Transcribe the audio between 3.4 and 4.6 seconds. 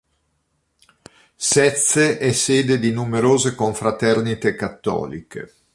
confraternite